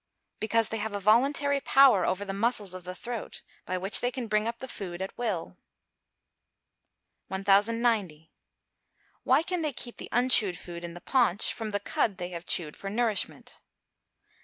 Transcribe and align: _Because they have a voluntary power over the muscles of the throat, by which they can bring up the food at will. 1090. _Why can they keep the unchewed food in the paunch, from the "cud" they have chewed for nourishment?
_Because 0.39 0.69
they 0.69 0.77
have 0.79 0.95
a 0.95 0.99
voluntary 0.99 1.59
power 1.61 2.07
over 2.07 2.25
the 2.25 2.33
muscles 2.33 2.73
of 2.73 2.85
the 2.85 2.95
throat, 2.95 3.43
by 3.67 3.77
which 3.77 3.99
they 3.99 4.09
can 4.09 4.25
bring 4.25 4.47
up 4.47 4.57
the 4.57 4.67
food 4.67 4.99
at 4.99 5.15
will. 5.15 5.57
1090. 7.27 8.31
_Why 9.23 9.45
can 9.45 9.61
they 9.61 9.71
keep 9.71 9.97
the 9.97 10.09
unchewed 10.11 10.57
food 10.57 10.83
in 10.83 10.95
the 10.95 11.01
paunch, 11.01 11.53
from 11.53 11.69
the 11.69 11.79
"cud" 11.79 12.17
they 12.17 12.29
have 12.29 12.47
chewed 12.47 12.75
for 12.75 12.89
nourishment? 12.89 13.61